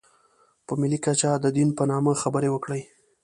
په 0.65 0.73
ملي 0.81 0.99
کچه 1.05 1.31
د 1.43 1.45
دین 1.57 1.69
په 1.77 1.83
نامه 1.91 2.13
خبرې 2.21 2.49
وکړي. 2.51 2.81